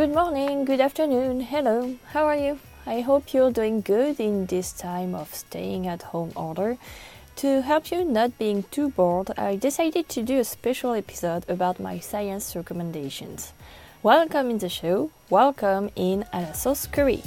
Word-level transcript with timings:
Good 0.00 0.14
morning, 0.14 0.64
good 0.64 0.80
afternoon, 0.80 1.42
hello, 1.42 1.96
how 2.14 2.24
are 2.24 2.34
you? 2.34 2.58
I 2.86 3.02
hope 3.02 3.34
you're 3.34 3.50
doing 3.50 3.82
good 3.82 4.18
in 4.18 4.46
this 4.46 4.72
time 4.72 5.14
of 5.14 5.34
staying 5.34 5.86
at 5.86 6.04
home 6.04 6.32
order. 6.34 6.78
To 7.36 7.60
help 7.60 7.90
you 7.90 8.02
not 8.02 8.38
being 8.38 8.62
too 8.70 8.88
bored, 8.88 9.30
I 9.36 9.56
decided 9.56 10.08
to 10.08 10.22
do 10.22 10.38
a 10.38 10.44
special 10.44 10.94
episode 10.94 11.44
about 11.50 11.80
my 11.80 11.98
science 11.98 12.56
recommendations. 12.56 13.52
Welcome 14.02 14.48
in 14.48 14.56
the 14.56 14.70
show, 14.70 15.10
welcome 15.28 15.90
in 15.94 16.24
a 16.32 16.40
la 16.40 16.52
sauce 16.52 16.86
curry. 16.86 17.22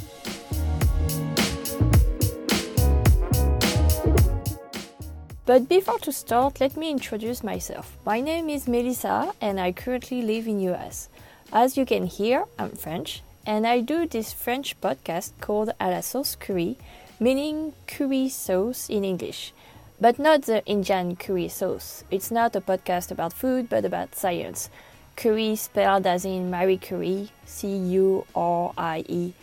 But 5.45 5.69
before 5.69 5.99
to 5.99 6.11
start, 6.11 6.59
let 6.59 6.75
me 6.75 6.89
introduce 6.89 7.43
myself. 7.43 7.97
My 8.03 8.19
name 8.19 8.49
is 8.49 8.67
Melissa 8.67 9.33
and 9.41 9.59
I 9.59 9.73
currently 9.73 10.23
live 10.23 10.47
in 10.47 10.59
US. 10.61 11.09
As 11.55 11.77
you 11.77 11.85
can 11.85 12.07
hear, 12.07 12.45
I'm 12.57 12.71
French 12.71 13.21
and 13.45 13.67
I 13.67 13.81
do 13.81 14.07
this 14.07 14.33
French 14.33 14.75
podcast 14.81 15.33
called 15.39 15.69
à 15.79 15.91
la 15.91 15.99
sauce 15.99 16.35
curry, 16.35 16.77
meaning 17.19 17.73
curry 17.85 18.27
sauce 18.27 18.89
in 18.89 19.03
English. 19.03 19.53
But 20.01 20.17
not 20.17 20.41
the 20.41 20.65
Indian 20.65 21.15
curry 21.15 21.47
sauce. 21.49 22.05
It's 22.09 22.31
not 22.31 22.55
a 22.55 22.61
podcast 22.61 23.11
about 23.11 23.33
food 23.33 23.69
but 23.69 23.85
about 23.85 24.15
science. 24.15 24.71
Curry 25.15 25.55
spelled 25.55 26.07
as 26.07 26.25
in 26.25 26.49
Marie 26.49 26.79
Curie, 26.79 27.29
C 27.45 27.67
U 27.67 28.25
R 28.33 28.73
I 28.75 29.05
E. 29.07 29.33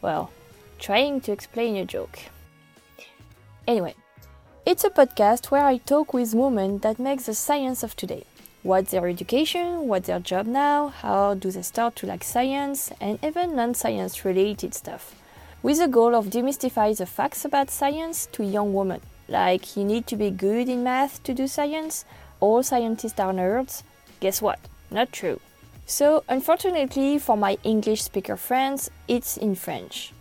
Well, 0.00 0.30
trying 0.78 1.20
to 1.20 1.32
explain 1.32 1.76
a 1.76 1.84
joke. 1.84 2.18
Anyway, 3.68 3.94
it's 4.64 4.84
a 4.84 4.90
podcast 4.90 5.50
where 5.50 5.66
I 5.66 5.76
talk 5.76 6.14
with 6.14 6.32
women 6.32 6.78
that 6.78 6.98
make 6.98 7.22
the 7.22 7.34
science 7.34 7.82
of 7.82 7.94
today. 7.94 8.24
What's 8.64 8.92
their 8.92 9.08
education? 9.08 9.88
What's 9.88 10.06
their 10.06 10.20
job 10.20 10.46
now? 10.46 10.86
How 10.86 11.34
do 11.34 11.50
they 11.50 11.62
start 11.62 11.96
to 11.96 12.06
like 12.06 12.22
science? 12.22 12.92
And 13.00 13.18
even 13.24 13.56
non 13.56 13.74
science 13.74 14.24
related 14.24 14.72
stuff. 14.72 15.16
With 15.64 15.78
the 15.78 15.88
goal 15.88 16.14
of 16.14 16.26
demystify 16.26 16.96
the 16.96 17.06
facts 17.06 17.44
about 17.44 17.70
science 17.70 18.28
to 18.30 18.44
young 18.44 18.72
women. 18.72 19.00
Like, 19.26 19.76
you 19.76 19.84
need 19.84 20.06
to 20.06 20.16
be 20.16 20.30
good 20.30 20.68
in 20.68 20.84
math 20.84 21.24
to 21.24 21.34
do 21.34 21.48
science? 21.48 22.04
All 22.38 22.62
scientists 22.62 23.18
are 23.18 23.32
nerds? 23.32 23.82
Guess 24.20 24.40
what? 24.40 24.60
Not 24.92 25.10
true. 25.10 25.40
So, 25.84 26.22
unfortunately 26.28 27.18
for 27.18 27.36
my 27.36 27.58
English 27.64 28.04
speaker 28.04 28.36
friends, 28.36 28.90
it's 29.08 29.36
in 29.36 29.56
French. 29.56 30.12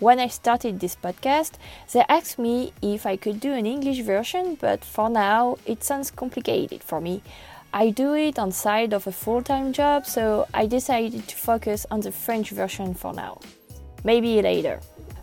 When 0.00 0.18
I 0.18 0.26
started 0.26 0.80
this 0.80 0.96
podcast, 0.96 1.52
they 1.92 2.04
asked 2.08 2.38
me 2.40 2.72
if 2.82 3.06
I 3.06 3.16
could 3.16 3.38
do 3.38 3.52
an 3.52 3.66
English 3.66 4.00
version, 4.00 4.56
but 4.60 4.84
for 4.84 5.08
now 5.08 5.58
it 5.64 5.84
sounds 5.84 6.10
complicated 6.10 6.82
for 6.82 7.00
me. 7.00 7.22
I 7.72 7.90
do 7.90 8.14
it 8.14 8.38
on 8.38 8.50
side 8.50 8.94
of 8.94 9.06
a 9.06 9.12
full-time 9.12 9.72
job, 9.72 10.06
so 10.06 10.46
I 10.54 10.66
decided 10.66 11.28
to 11.28 11.36
focus 11.36 11.84
on 11.90 12.00
the 12.00 12.10
French 12.10 12.50
version 12.50 12.94
for 12.94 13.12
now. 13.12 13.40
Maybe 14.04 14.40
later. 14.40 14.80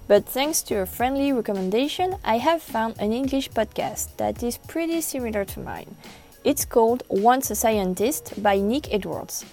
But 0.08 0.26
thanks 0.26 0.62
to 0.64 0.76
a 0.82 0.86
friendly 0.86 1.34
recommendation, 1.34 2.18
I 2.24 2.38
have 2.38 2.62
found 2.62 3.00
an 3.00 3.12
English 3.12 3.50
podcast 3.50 4.18
that 4.18 4.44
is 4.44 4.58
pretty 4.58 5.02
similar 5.02 5.44
to 5.46 5.60
mine. 5.60 5.96
It's 6.44 6.66
called 6.66 7.02
Once 7.10 7.50
a 7.50 7.56
Scientist 7.56 8.44
by 8.44 8.60
Nick 8.60 8.94
Edwards. 8.94 9.44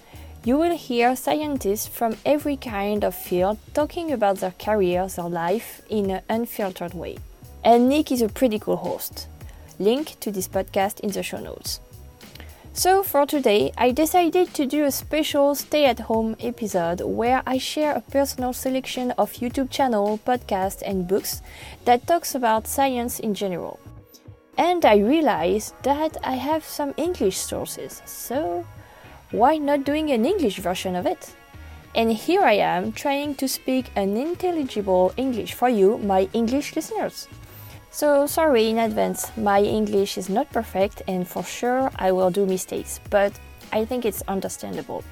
You 0.45 0.59
will 0.59 0.77
hear 0.77 1.17
scientists 1.17 1.87
from 1.87 2.17
every 2.27 2.59
kind 2.59 3.05
of 3.05 3.15
field 3.15 3.57
talking 3.73 4.13
about 4.13 4.39
their 4.39 4.55
careers 4.59 5.19
or 5.19 5.31
life 5.31 5.81
in 5.89 6.11
an 6.11 6.23
unfiltered 6.29 6.93
way. 6.93 7.17
And 7.65 7.89
Nick 7.89 8.13
is 8.13 8.21
a 8.21 8.29
pretty 8.29 8.59
cool 8.59 8.77
host. 8.77 9.29
Link 9.79 10.21
to 10.21 10.31
this 10.31 10.49
podcast 10.49 11.01
in 11.01 11.11
the 11.11 11.23
show 11.23 11.41
notes. 11.41 11.81
So, 12.75 13.03
for 13.03 13.27
today, 13.27 13.71
I 13.77 13.91
decided 13.91 14.55
to 14.55 14.65
do 14.65 14.85
a 14.85 14.91
special 14.91 15.55
stay 15.55 15.85
at 15.85 16.01
home 16.01 16.37
episode 16.41 17.03
where 17.03 17.43
I 17.47 17.59
share 17.59 17.95
a 17.95 18.01
personal 18.01 18.55
selection 18.55 19.11
of 19.19 19.35
YouTube 19.35 19.71
channel, 19.71 20.19
podcasts, 20.27 20.83
and 20.85 21.07
books 21.07 21.43
that 21.85 22.07
talks 22.07 22.35
about 22.35 22.67
science 22.67 23.21
in 23.21 23.35
general. 23.35 23.79
And 24.57 24.87
I 24.87 24.97
realized 24.97 25.75
that 25.83 26.17
I 26.25 26.37
have 26.37 26.65
some 26.65 26.95
English 26.97 27.37
sources, 27.37 28.01
so 28.07 28.65
why 29.31 29.59
not 29.59 29.85
doing 29.85 30.11
an 30.11 30.25
English 30.25 30.57
version 30.59 30.97
of 30.97 31.05
it? 31.05 31.37
And 31.95 32.11
here 32.11 32.41
I 32.41 32.55
am 32.55 32.93
trying 32.93 33.35
to 33.35 33.49
speak 33.49 33.91
an 33.97 34.17
intelligible 34.17 35.13
English 35.19 35.53
for 35.53 35.69
you, 35.69 35.99
my 35.99 36.27
English 36.33 36.75
listeners. 36.75 37.29
So, 37.95 38.27
sorry 38.27 38.71
in 38.71 38.79
advance, 38.79 39.31
my 39.37 39.61
English 39.61 40.17
is 40.17 40.31
not 40.31 40.51
perfect 40.51 41.03
and 41.07 41.29
for 41.29 41.45
sure 41.45 41.91
I 41.97 42.11
will 42.11 42.31
do 42.31 42.47
mistakes, 42.47 42.99
but 43.11 43.39
I 43.71 43.85
think 43.85 44.07
it's 44.07 44.23
understandable. 44.27 45.05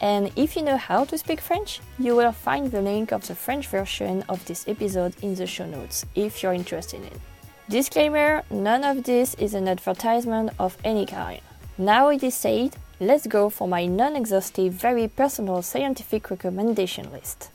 And 0.00 0.32
if 0.34 0.56
you 0.56 0.62
know 0.62 0.78
how 0.78 1.04
to 1.04 1.18
speak 1.18 1.42
French, 1.42 1.80
you 1.98 2.16
will 2.16 2.32
find 2.32 2.70
the 2.70 2.80
link 2.80 3.12
of 3.12 3.28
the 3.28 3.34
French 3.34 3.68
version 3.68 4.24
of 4.30 4.42
this 4.46 4.66
episode 4.66 5.14
in 5.20 5.34
the 5.34 5.46
show 5.46 5.66
notes 5.66 6.06
if 6.14 6.42
you're 6.42 6.54
interested 6.54 7.00
in 7.00 7.08
it. 7.08 7.20
Disclaimer 7.68 8.42
none 8.50 8.84
of 8.84 9.04
this 9.04 9.34
is 9.34 9.52
an 9.52 9.68
advertisement 9.68 10.50
of 10.58 10.78
any 10.84 11.04
kind. 11.04 11.42
Now 11.76 12.08
it 12.08 12.22
is 12.22 12.34
said, 12.34 12.74
let's 13.00 13.26
go 13.26 13.50
for 13.50 13.68
my 13.68 13.84
non 13.84 14.16
exhaustive, 14.16 14.72
very 14.72 15.08
personal 15.08 15.60
scientific 15.60 16.30
recommendation 16.30 17.12
list. 17.12 17.50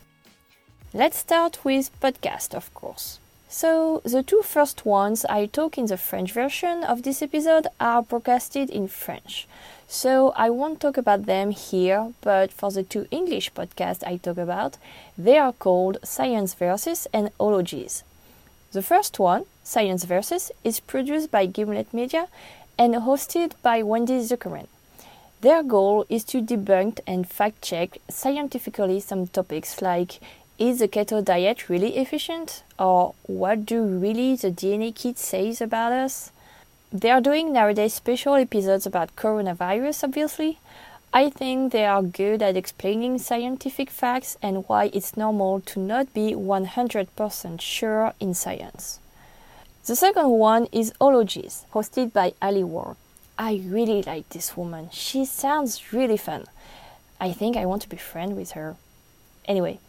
Let's 0.94 1.18
start 1.18 1.66
with 1.66 1.90
podcast, 2.00 2.54
of 2.54 2.72
course. 2.76 3.20
So, 3.50 4.02
the 4.04 4.24
two 4.24 4.42
first 4.42 4.86
ones 4.86 5.24
I 5.24 5.46
talk 5.46 5.78
in 5.78 5.86
the 5.86 5.96
French 5.96 6.34
version 6.34 6.84
of 6.84 7.04
this 7.04 7.22
episode 7.22 7.68
are 7.80 8.02
broadcasted 8.04 8.70
in 8.70 8.90
French. 8.90 9.48
So, 9.88 10.34
I 10.36 10.50
won't 10.50 10.82
talk 10.82 10.98
about 10.98 11.28
them 11.28 11.52
here, 11.52 12.12
but 12.20 12.52
for 12.52 12.72
the 12.72 12.84
two 12.84 13.08
English 13.10 13.54
podcasts 13.54 14.06
I 14.06 14.18
talk 14.18 14.38
about, 14.38 14.78
they 15.18 15.38
are 15.38 15.54
called 15.54 15.98
Science 16.04 16.56
Versus 16.56 17.08
and 17.14 17.32
Ologies. 17.40 18.04
The 18.74 18.82
first 18.82 19.18
one, 19.18 19.46
Science 19.64 20.04
Versus, 20.04 20.52
is 20.66 20.82
produced 20.82 21.32
by 21.32 21.46
Gimlet 21.46 21.94
Media 21.94 22.28
and 22.78 22.96
hosted 22.96 23.54
by 23.64 23.82
Wendy 23.82 24.20
Zuckerman. 24.20 24.68
Their 25.40 25.64
goal 25.64 26.06
is 26.10 26.26
to 26.26 26.42
debunk 26.42 27.00
and 27.08 27.30
fact 27.30 27.62
check 27.62 28.00
scientifically 28.10 29.00
some 29.00 29.28
topics 29.28 29.82
like 29.82 30.20
is 30.58 30.80
the 30.80 30.88
keto 30.88 31.24
diet 31.24 31.70
really 31.70 31.98
efficient? 31.98 32.64
Or 32.80 33.14
what 33.24 33.66
do 33.66 33.84
really 33.84 34.36
the 34.36 34.52
DNA 34.52 34.94
kit 34.96 35.18
says 35.18 35.62
about 35.62 35.92
us? 35.92 36.32
They 36.92 37.12
are 37.12 37.22
doing 37.22 37.52
nowadays 37.52 37.94
special 37.94 38.36
episodes 38.36 38.86
about 38.86 39.16
coronavirus, 39.16 40.06
obviously. 40.06 40.60
I 41.14 41.30
think 41.30 41.72
they 41.72 41.86
are 41.86 42.02
good 42.02 42.42
at 42.42 42.58
explaining 42.58 43.18
scientific 43.18 43.90
facts 43.90 44.38
and 44.42 44.68
why 44.68 44.90
it's 44.94 45.18
normal 45.18 45.62
to 45.62 45.80
not 45.80 46.14
be 46.14 46.34
100% 46.34 47.62
sure 47.62 48.14
in 48.20 48.34
science. 48.34 49.00
The 49.86 49.96
second 49.96 50.30
one 50.30 50.68
is 50.72 50.94
Ologies, 51.00 51.66
hosted 51.74 52.14
by 52.14 52.34
Alie 52.42 52.64
Ward. 52.64 52.98
I 53.40 53.62
really 53.66 54.02
like 54.02 54.28
this 54.30 54.58
woman. 54.58 54.90
She 54.92 55.24
sounds 55.24 55.94
really 55.94 56.18
fun. 56.18 56.46
I 57.22 57.32
think 57.32 57.56
I 57.56 57.66
want 57.66 57.84
to 57.84 57.90
be 57.90 57.98
friends 57.98 58.34
with 58.34 58.52
her. 58.52 58.76
Anyway, 59.46 59.80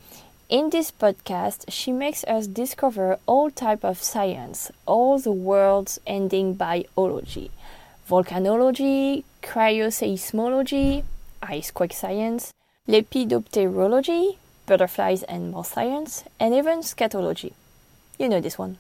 in 0.49 0.71
this 0.71 0.91
podcast, 0.91 1.65
she 1.69 1.93
makes 1.93 2.25
us 2.25 2.47
discover 2.47 3.19
all 3.27 3.51
type 3.51 3.85
of 3.85 4.03
science, 4.03 4.71
all 4.87 5.19
the 5.19 5.33
worlds 5.33 6.01
ending 6.07 6.55
by 6.55 6.85
ology. 6.97 7.51
Volcanology, 8.09 9.25
cryoseismology, 9.43 11.05
icequake 11.43 11.93
science, 11.93 12.55
lepidopterology, 12.89 14.39
butterflies 14.65 15.23
and 15.25 15.51
more 15.51 15.65
science, 15.65 16.25
and 16.41 16.55
even 16.55 16.81
scatology. 16.81 17.53
You 18.19 18.31
know 18.31 18.41
this 18.41 18.59
one. 18.59 18.79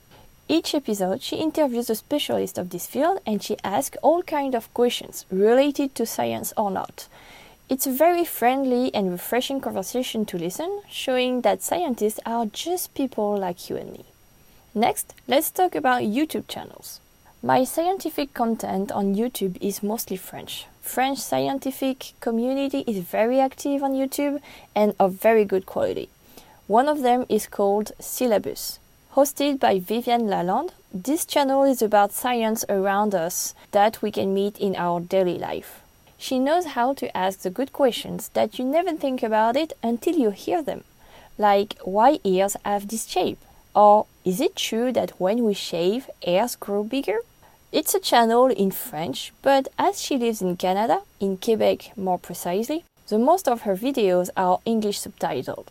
Each 0.48 0.74
episode, 0.74 1.20
she 1.20 1.36
interviews 1.36 1.90
a 1.90 1.94
specialist 1.94 2.56
of 2.56 2.70
this 2.70 2.86
field 2.86 3.20
and 3.26 3.42
she 3.42 3.58
asks 3.62 3.98
all 4.02 4.22
kinds 4.22 4.54
of 4.54 4.72
questions 4.72 5.26
related 5.30 5.94
to 5.96 6.06
science 6.06 6.54
or 6.56 6.70
not. 6.70 7.06
It's 7.70 7.86
a 7.86 7.92
very 7.92 8.24
friendly 8.24 8.94
and 8.94 9.10
refreshing 9.10 9.60
conversation 9.60 10.24
to 10.26 10.38
listen, 10.38 10.80
showing 10.88 11.42
that 11.42 11.60
scientists 11.60 12.18
are 12.24 12.46
just 12.46 12.94
people 12.94 13.36
like 13.36 13.68
you 13.68 13.76
and 13.76 13.92
me. 13.92 14.06
Next, 14.74 15.12
let's 15.28 15.50
talk 15.50 15.74
about 15.74 16.00
YouTube 16.00 16.48
channels. 16.48 17.00
My 17.42 17.64
scientific 17.64 18.32
content 18.32 18.90
on 18.90 19.14
YouTube 19.14 19.58
is 19.60 19.82
mostly 19.82 20.16
French. 20.16 20.64
French 20.80 21.18
scientific 21.18 22.14
community 22.20 22.84
is 22.86 23.04
very 23.04 23.38
active 23.38 23.82
on 23.82 23.92
YouTube 23.92 24.40
and 24.74 24.94
of 24.98 25.20
very 25.20 25.44
good 25.44 25.66
quality. 25.66 26.08
One 26.68 26.88
of 26.88 27.02
them 27.02 27.26
is 27.28 27.46
called 27.46 27.92
Scilabus. 28.00 28.78
Hosted 29.12 29.60
by 29.60 29.78
Viviane 29.78 30.28
Lalande, 30.30 30.70
this 30.94 31.26
channel 31.26 31.64
is 31.64 31.82
about 31.82 32.12
science 32.12 32.64
around 32.70 33.14
us 33.14 33.54
that 33.72 34.00
we 34.00 34.10
can 34.10 34.32
meet 34.32 34.56
in 34.56 34.74
our 34.74 35.00
daily 35.00 35.36
life. 35.36 35.82
She 36.18 36.38
knows 36.38 36.66
how 36.76 36.92
to 36.94 37.16
ask 37.16 37.40
the 37.40 37.50
good 37.50 37.72
questions 37.72 38.28
that 38.34 38.58
you 38.58 38.64
never 38.64 38.92
think 38.92 39.22
about 39.22 39.56
it 39.56 39.72
until 39.82 40.16
you 40.16 40.30
hear 40.30 40.62
them. 40.62 40.84
Like, 41.38 41.76
why 41.84 42.18
ears 42.24 42.56
have 42.64 42.88
this 42.88 43.06
shape? 43.06 43.38
Or, 43.74 44.06
is 44.24 44.40
it 44.40 44.56
true 44.56 44.92
that 44.92 45.20
when 45.20 45.44
we 45.44 45.54
shave, 45.54 46.10
ears 46.26 46.56
grow 46.56 46.82
bigger? 46.84 47.20
It's 47.70 47.94
a 47.94 48.00
channel 48.00 48.46
in 48.46 48.72
French, 48.72 49.32
but 49.42 49.68
as 49.78 50.02
she 50.02 50.16
lives 50.18 50.42
in 50.42 50.56
Canada, 50.56 51.02
in 51.20 51.36
Quebec 51.36 51.96
more 51.96 52.18
precisely, 52.18 52.84
The 53.08 53.18
most 53.18 53.48
of 53.48 53.62
her 53.62 53.74
videos 53.74 54.28
are 54.36 54.60
English 54.66 55.00
subtitled. 55.00 55.68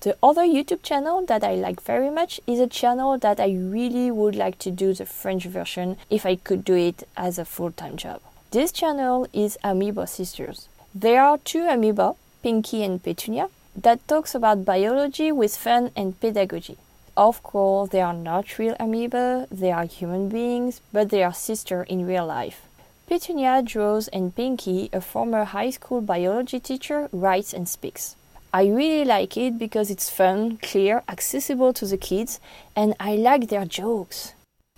The 0.00 0.16
other 0.22 0.40
YouTube 0.40 0.82
channel 0.82 1.22
that 1.26 1.44
I 1.44 1.54
like 1.54 1.82
very 1.82 2.10
much 2.10 2.40
is 2.46 2.60
a 2.60 2.66
channel 2.66 3.18
that 3.18 3.38
I 3.38 3.52
really 3.52 4.10
would 4.10 4.34
like 4.34 4.58
to 4.60 4.70
do 4.70 4.94
the 4.94 5.04
French 5.04 5.44
version 5.44 5.98
if 6.08 6.24
I 6.24 6.36
could 6.36 6.64
do 6.64 6.74
it 6.74 7.06
as 7.14 7.38
a 7.38 7.44
full 7.44 7.72
time 7.72 7.98
job. 7.98 8.22
This 8.52 8.70
channel 8.70 9.26
is 9.32 9.56
Amoeba 9.64 10.06
Sisters. 10.06 10.68
There 10.94 11.22
are 11.22 11.38
two 11.38 11.64
amoeba, 11.66 12.16
Pinky 12.42 12.84
and 12.84 13.02
Petunia, 13.02 13.48
that 13.74 14.06
talks 14.06 14.34
about 14.34 14.66
biology 14.66 15.32
with 15.32 15.56
fun 15.56 15.90
and 15.96 16.20
pedagogy. 16.20 16.76
Of 17.16 17.42
course, 17.42 17.88
they 17.88 18.02
are 18.02 18.12
not 18.12 18.58
real 18.58 18.76
amoeba, 18.78 19.48
they 19.50 19.72
are 19.72 19.86
human 19.86 20.28
beings, 20.28 20.82
but 20.92 21.08
they 21.08 21.22
are 21.22 21.32
sisters 21.32 21.86
in 21.88 22.06
real 22.06 22.26
life. 22.26 22.60
Petunia 23.08 23.62
draws 23.62 24.08
and 24.08 24.36
Pinky, 24.36 24.90
a 24.92 25.00
former 25.00 25.44
high 25.44 25.70
school 25.70 26.02
biology 26.02 26.60
teacher, 26.60 27.08
writes 27.10 27.54
and 27.54 27.66
speaks. 27.66 28.16
I 28.52 28.66
really 28.66 29.06
like 29.06 29.34
it 29.38 29.58
because 29.58 29.90
it's 29.90 30.10
fun, 30.10 30.58
clear, 30.58 31.02
accessible 31.08 31.72
to 31.72 31.86
the 31.86 31.96
kids, 31.96 32.38
and 32.76 32.94
I 33.00 33.16
like 33.16 33.48
their 33.48 33.64
jokes. 33.64 34.34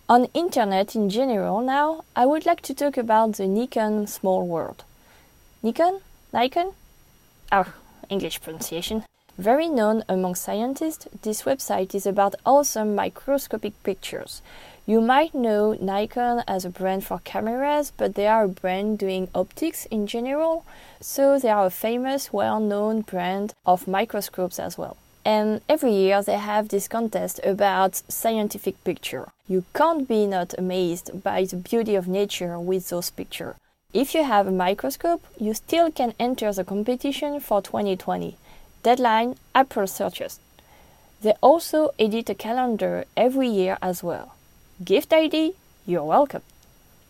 On 0.07 0.27
internet 0.35 0.95
in 0.95 1.09
general 1.09 1.63
now, 1.63 2.05
I 2.15 2.27
would 2.27 2.45
like 2.45 2.61
to 2.63 2.75
talk 2.75 2.99
about 2.99 3.37
the 3.37 3.47
Nikon 3.47 4.07
Small 4.07 4.47
World. 4.47 4.85
Nikon? 5.63 6.01
Nikon? 6.31 6.73
Oh, 7.51 7.73
English 8.11 8.43
pronunciation. 8.43 9.05
Very 9.39 9.67
known 9.67 10.05
among 10.07 10.35
scientists, 10.35 11.09
this 11.23 11.45
website 11.45 11.95
is 11.95 12.05
about 12.05 12.35
awesome 12.45 12.95
microscopic 12.95 13.83
pictures. 13.83 14.43
You 14.85 15.01
might 15.01 15.35
know 15.35 15.73
Nikon 15.81 16.45
as 16.47 16.67
a 16.67 16.71
brand 16.71 17.07
for 17.07 17.21
cameras, 17.21 17.91
but 17.97 18.15
they 18.15 18.27
are 18.27 18.45
a 18.45 18.49
brand 18.49 18.99
doing 18.99 19.31
optics 19.35 19.87
in 19.87 20.07
general, 20.07 20.67
so 21.01 21.39
they 21.39 21.49
are 21.49 21.65
a 21.65 21.71
famous, 21.71 22.31
well 22.31 22.61
known 22.61 23.01
brand 23.01 23.55
of 23.65 23.89
microscopes 23.89 24.59
as 24.59 24.77
well. 24.77 24.99
And 25.25 25.63
every 25.69 25.93
year 25.93 26.23
they 26.23 26.37
have 26.37 26.69
this 26.69 26.87
contest 26.87 27.41
about 27.43 28.03
scientific 28.09 28.83
picture. 28.85 29.29
You 29.49 29.65
can't 29.75 30.07
be 30.07 30.27
not 30.27 30.55
amazed 30.59 31.23
by 31.23 31.45
the 31.45 31.57
beauty 31.57 31.95
of 31.95 32.07
nature 32.07 32.59
with 32.59 32.91
those 32.91 33.11
pictures. 33.11 33.55
If 33.95 34.15
you 34.15 34.25
have 34.25 34.47
a 34.47 34.51
microscope, 34.51 35.25
you 35.39 35.55
still 35.55 35.91
can 35.91 36.15
enter 36.19 36.53
the 36.53 36.65
competition 36.65 37.41
for 37.41 37.63
2020. 37.63 38.37
Deadline 38.83 39.37
April 39.57 39.87
30th. 39.87 40.39
They 41.23 41.33
also 41.41 41.95
edit 41.99 42.29
a 42.29 42.35
calendar 42.35 43.05
every 43.17 43.49
year 43.49 43.79
as 43.81 44.03
well. 44.03 44.35
Gift 44.85 45.13
ID? 45.13 45.55
You're 45.87 46.05
welcome. 46.05 46.43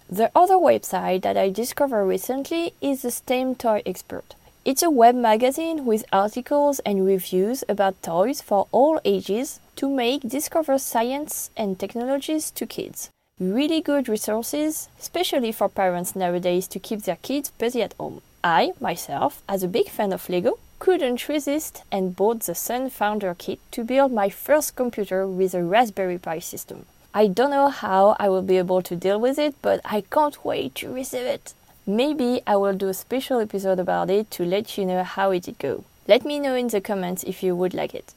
The 0.09 0.31
other 0.37 0.55
website 0.55 1.23
that 1.23 1.37
I 1.37 1.49
discovered 1.49 2.05
recently 2.05 2.75
is 2.81 3.03
the 3.03 3.11
STEM 3.11 3.55
Toy 3.57 3.83
Expert. 3.87 4.35
It's 4.65 4.83
a 4.83 4.89
web 4.89 5.15
magazine 5.15 5.85
with 5.85 6.07
articles 6.11 6.81
and 6.87 7.05
reviews 7.05 7.65
about 7.69 8.03
toys 8.03 8.41
for 8.41 8.67
all 8.73 8.99
ages 9.05 9.61
to 9.77 9.91
make 9.91 10.23
discover 10.23 10.79
science 10.79 11.51
and 11.55 11.79
technologies 11.79 12.51
to 12.53 12.65
kids. 12.65 13.11
Really 13.39 13.83
good 13.83 14.09
resources, 14.09 14.89
especially 14.99 15.53
for 15.53 15.69
parents 15.69 16.17
nowadays 16.17 16.67
to 16.69 16.79
keep 16.79 17.03
their 17.03 17.17
kids 17.17 17.51
busy 17.59 17.83
at 17.83 17.93
home. 18.01 18.23
I, 18.43 18.73
myself, 18.81 19.43
as 19.47 19.63
a 19.63 19.69
big 19.69 19.91
fan 19.91 20.15
of 20.15 20.31
Lego, 20.31 20.59
couldn't 20.79 21.29
resist 21.29 21.83
and 21.93 22.17
bought 22.17 22.41
the 22.41 22.53
SunFounder 22.53 23.37
kit 23.37 23.59
to 23.73 23.85
build 23.85 24.13
my 24.13 24.31
first 24.31 24.77
computer 24.77 25.27
with 25.27 25.53
a 25.53 25.63
Raspberry 25.63 26.17
Pi 26.17 26.39
system. 26.39 26.87
I 27.13 27.27
don't 27.27 27.51
know 27.51 27.69
how 27.69 28.17
I 28.19 28.31
will 28.31 28.43
be 28.43 28.57
able 28.57 28.81
to 28.81 28.97
deal 28.97 29.21
with 29.21 29.39
it, 29.39 29.57
but 29.61 29.83
I 29.85 30.01
can't 30.01 30.43
wait 30.43 30.77
to 30.77 30.89
receive 30.89 31.27
it. 31.27 31.53
Maybe 31.87 32.41
I 32.47 32.57
will 32.57 32.75
do 32.75 32.89
a 32.89 32.95
special 32.95 33.41
episode 33.41 33.79
about 33.79 34.11
it 34.11 34.31
to 34.33 34.45
let 34.45 34.79
you 34.79 34.87
know 34.87 35.05
how 35.05 35.31
it 35.31 35.45
did 35.45 35.59
go. 35.59 35.85
Let 36.09 36.25
me 36.25 36.39
know 36.39 36.55
in 36.55 36.69
the 36.69 36.81
comments 36.81 37.25
if 37.25 37.43
you 37.43 37.55
would 37.55 37.75
like 37.75 37.95
it. 37.95 38.15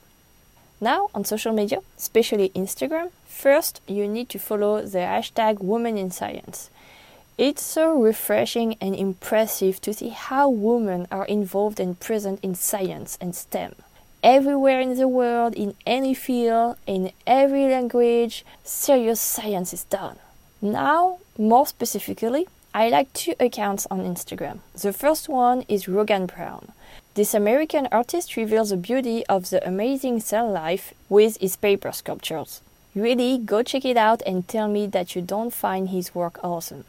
Now, 0.80 1.10
on 1.14 1.26
social 1.26 1.54
media, 1.54 1.80
especially 1.98 2.50
Instagram, 2.50 3.12
first 3.26 3.82
you 3.88 4.08
need 4.08 4.30
to 4.30 4.40
follow 4.40 4.82
the 4.82 5.00
hashtag 5.00 5.60
Women 5.60 5.98
in 5.98 6.12
Science. 6.12 6.70
It's 7.38 7.64
so 7.64 8.00
refreshing 8.00 8.76
and 8.80 8.96
impressive 8.96 9.82
to 9.82 9.94
see 9.94 10.10
how 10.10 10.50
women 10.50 11.08
are 11.12 11.26
involved 11.26 11.80
and 11.80 12.00
present 12.00 12.40
in 12.44 12.56
science 12.56 13.18
and 13.20 13.36
STEM 13.36 13.76
everywhere 14.24 14.80
in 14.80 14.98
the 14.98 15.08
world, 15.08 15.56
in 15.56 15.74
any 15.86 16.14
field, 16.14 16.76
in 16.86 17.12
every 17.26 17.68
language, 17.68 18.46
serious 18.64 19.22
science 19.22 19.74
is 19.74 19.84
done. 19.86 20.18
Now, 20.62 21.20
more 21.38 21.68
specifically, 21.68 22.48
I 22.78 22.90
like 22.90 23.12
two 23.12 23.34
accounts 23.40 23.88
on 23.90 24.02
Instagram. 24.02 24.60
The 24.80 24.94
first 24.94 25.28
one 25.28 25.64
is 25.68 25.88
Rogan 25.88 26.28
Brown. 26.28 26.74
This 27.16 27.34
American 27.34 27.88
artist 27.92 28.38
reveals 28.38 28.70
the 28.70 28.78
beauty 28.78 29.26
of 29.26 29.50
the 29.50 29.68
amazing 29.68 30.20
cell 30.20 30.48
life 30.48 30.94
with 31.10 31.42
his 31.42 31.56
paper 31.56 31.92
sculptures. 31.92 32.62
Really, 32.94 33.40
go 33.40 33.64
check 33.64 33.84
it 33.84 33.98
out 33.98 34.22
and 34.28 34.48
tell 34.48 34.68
me 34.68 34.86
that 34.86 35.16
you 35.16 35.24
don't 35.24 35.56
find 35.56 35.90
his 35.90 36.14
work 36.14 36.38
awesome. 36.44 36.86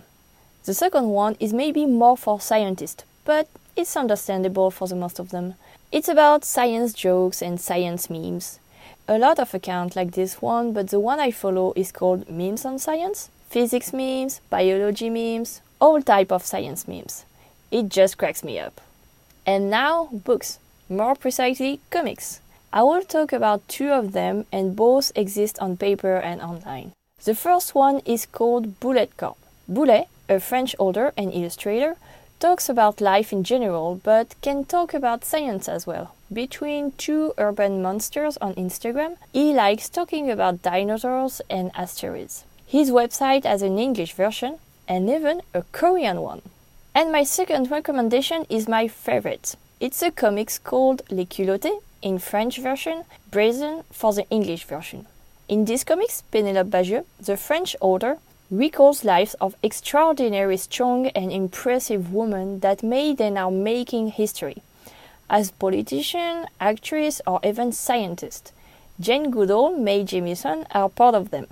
The 0.66 0.74
second 0.74 1.08
one 1.08 1.36
is 1.40 1.54
maybe 1.54 1.86
more 1.86 2.18
for 2.18 2.38
scientists, 2.38 3.04
but 3.24 3.48
it's 3.74 3.96
understandable 3.96 4.70
for 4.70 4.88
the 4.88 4.94
most 4.94 5.18
of 5.18 5.30
them. 5.30 5.54
It's 5.90 6.08
about 6.08 6.44
science 6.44 6.92
jokes 6.92 7.40
and 7.40 7.58
science 7.58 8.10
memes. 8.10 8.58
A 9.08 9.16
lot 9.16 9.38
of 9.38 9.54
accounts 9.54 9.96
like 9.96 10.10
this 10.10 10.42
one, 10.42 10.74
but 10.74 10.88
the 10.88 11.00
one 11.00 11.18
I 11.18 11.30
follow 11.30 11.72
is 11.76 11.92
called 11.92 12.28
Memes 12.28 12.66
on 12.66 12.78
Science. 12.78 13.30
Physics 13.48 13.94
memes, 13.94 14.42
biology 14.50 15.08
memes, 15.08 15.62
all 15.80 16.02
type 16.02 16.32
of 16.32 16.44
science 16.44 16.88
memes. 16.88 17.24
It 17.70 17.88
just 17.88 18.18
cracks 18.18 18.42
me 18.42 18.58
up. 18.58 18.80
And 19.46 19.70
now 19.70 20.08
books, 20.12 20.58
more 20.88 21.14
precisely 21.14 21.80
comics. 21.90 22.40
I 22.72 22.82
will 22.82 23.02
talk 23.02 23.32
about 23.32 23.66
two 23.68 23.90
of 23.90 24.12
them 24.12 24.44
and 24.52 24.76
both 24.76 25.12
exist 25.16 25.58
on 25.58 25.76
paper 25.76 26.16
and 26.16 26.40
online. 26.42 26.92
The 27.24 27.34
first 27.34 27.74
one 27.74 28.00
is 28.04 28.26
called 28.26 28.78
Bouletcorp. 28.80 29.36
Boulet, 29.68 30.06
a 30.28 30.38
French 30.38 30.76
author 30.78 31.12
and 31.16 31.32
illustrator, 31.32 31.96
talks 32.40 32.68
about 32.68 33.00
life 33.00 33.32
in 33.32 33.42
general, 33.42 34.00
but 34.04 34.34
can 34.42 34.64
talk 34.64 34.94
about 34.94 35.24
science 35.24 35.68
as 35.68 35.86
well. 35.86 36.14
Between 36.32 36.92
two 36.92 37.32
urban 37.38 37.82
monsters 37.82 38.36
on 38.38 38.54
Instagram, 38.54 39.16
he 39.32 39.52
likes 39.52 39.88
talking 39.88 40.30
about 40.30 40.62
dinosaurs 40.62 41.40
and 41.50 41.70
asteroids. 41.74 42.44
His 42.66 42.90
website 42.90 43.44
has 43.44 43.62
an 43.62 43.78
English 43.78 44.12
version 44.12 44.58
and 44.88 45.08
even 45.08 45.42
a 45.54 45.62
Korean 45.70 46.22
one. 46.22 46.42
And 46.94 47.12
my 47.12 47.22
second 47.22 47.70
recommendation 47.70 48.46
is 48.48 48.66
my 48.66 48.88
favorite. 48.88 49.54
It's 49.78 50.02
a 50.02 50.10
comics 50.10 50.58
called 50.58 51.02
Les 51.10 51.26
Culottés 51.26 51.80
in 52.02 52.18
French 52.18 52.58
version, 52.58 53.04
Brazen 53.30 53.84
for 53.92 54.12
the 54.12 54.28
English 54.30 54.64
version. 54.64 55.06
In 55.48 55.66
this 55.66 55.84
comics, 55.84 56.22
Pénélope 56.32 56.70
Bagieu, 56.70 57.04
the 57.20 57.36
French 57.36 57.76
author, 57.80 58.18
recalls 58.50 59.04
lives 59.04 59.34
of 59.34 59.54
extraordinary, 59.62 60.56
strong, 60.56 61.06
and 61.08 61.30
impressive 61.30 62.12
women 62.12 62.60
that 62.60 62.82
made 62.82 63.20
and 63.20 63.38
are 63.38 63.50
making 63.50 64.08
history. 64.08 64.62
As 65.30 65.50
politician, 65.50 66.46
actress, 66.58 67.20
or 67.26 67.40
even 67.44 67.72
scientist, 67.72 68.52
Jane 68.98 69.30
Goodall, 69.30 69.76
Mae 69.76 70.02
Jemison 70.02 70.66
are 70.72 70.88
part 70.88 71.14
of 71.14 71.30
them. 71.30 71.46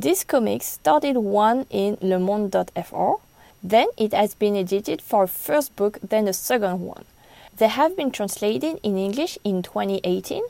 This 0.00 0.24
comic 0.24 0.62
started 0.62 1.18
one 1.18 1.66
in 1.68 1.98
Le 2.00 2.18
Monde.fr, 2.18 3.20
then 3.62 3.88
it 3.98 4.14
has 4.14 4.34
been 4.34 4.56
edited 4.56 5.02
for 5.02 5.24
a 5.24 5.28
first 5.28 5.76
book, 5.76 5.98
then 6.00 6.26
a 6.26 6.32
second 6.32 6.80
one. 6.80 7.04
They 7.58 7.68
have 7.68 7.98
been 7.98 8.10
translated 8.10 8.80
in 8.82 8.96
English 8.96 9.36
in 9.44 9.62
2018, 9.62 10.42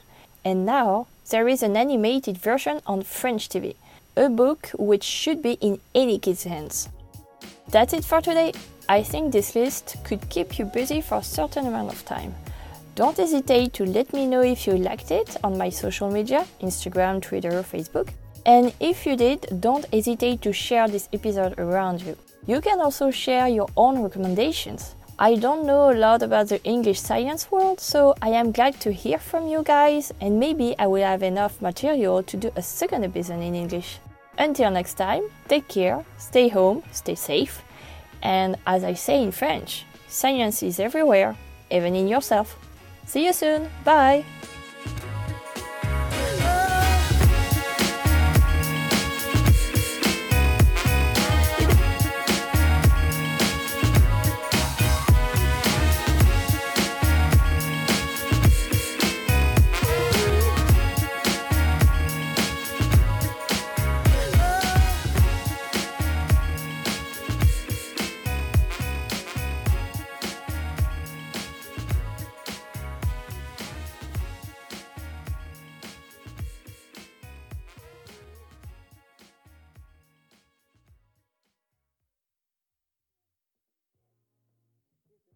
and 0.44 0.64
now 0.64 1.08
there 1.30 1.48
is 1.48 1.64
an 1.64 1.76
animated 1.76 2.38
version 2.38 2.80
on 2.86 3.02
French 3.02 3.48
TV 3.48 3.74
a 4.16 4.28
book 4.28 4.70
which 4.78 5.02
should 5.02 5.42
be 5.42 5.54
in 5.54 5.80
any 5.96 6.20
kid's 6.20 6.44
hands. 6.44 6.88
That's 7.70 7.92
it 7.92 8.04
for 8.04 8.20
today. 8.20 8.52
I 8.88 9.02
think 9.02 9.32
this 9.32 9.56
list 9.56 9.96
could 10.04 10.28
keep 10.28 10.60
you 10.60 10.64
busy 10.64 11.00
for 11.00 11.18
a 11.18 11.24
certain 11.24 11.66
amount 11.66 11.92
of 11.92 12.04
time. 12.04 12.36
Don't 12.94 13.16
hesitate 13.16 13.72
to 13.72 13.84
let 13.84 14.12
me 14.12 14.28
know 14.28 14.42
if 14.42 14.68
you 14.68 14.76
liked 14.76 15.10
it 15.10 15.36
on 15.42 15.58
my 15.58 15.70
social 15.70 16.08
media 16.08 16.46
Instagram, 16.60 17.20
Twitter, 17.20 17.50
Facebook. 17.64 18.10
And 18.46 18.72
if 18.80 19.06
you 19.06 19.16
did, 19.16 19.60
don't 19.60 19.86
hesitate 19.92 20.42
to 20.42 20.52
share 20.52 20.88
this 20.88 21.08
episode 21.12 21.58
around 21.58 22.02
you. 22.02 22.16
You 22.46 22.60
can 22.60 22.80
also 22.80 23.10
share 23.10 23.48
your 23.48 23.68
own 23.76 24.02
recommendations. 24.02 24.94
I 25.18 25.34
don't 25.34 25.66
know 25.66 25.90
a 25.90 25.94
lot 25.94 26.22
about 26.22 26.48
the 26.48 26.64
English 26.64 26.98
science 26.98 27.50
world, 27.50 27.78
so 27.78 28.14
I 28.22 28.30
am 28.30 28.52
glad 28.52 28.80
to 28.80 28.90
hear 28.90 29.18
from 29.18 29.48
you 29.48 29.62
guys, 29.62 30.12
and 30.22 30.40
maybe 30.40 30.74
I 30.78 30.86
will 30.86 31.04
have 31.04 31.22
enough 31.22 31.60
material 31.60 32.22
to 32.22 32.36
do 32.38 32.50
a 32.56 32.62
second 32.62 33.04
episode 33.04 33.42
in 33.42 33.54
English. 33.54 33.98
Until 34.38 34.70
next 34.70 34.94
time, 34.94 35.24
take 35.46 35.68
care, 35.68 36.02
stay 36.16 36.48
home, 36.48 36.82
stay 36.92 37.16
safe, 37.16 37.62
and 38.22 38.56
as 38.66 38.82
I 38.82 38.94
say 38.94 39.22
in 39.22 39.30
French, 39.30 39.84
science 40.08 40.62
is 40.62 40.80
everywhere, 40.80 41.36
even 41.70 41.94
in 41.94 42.08
yourself. 42.08 42.56
See 43.04 43.26
you 43.26 43.34
soon, 43.34 43.68
bye! 43.84 44.24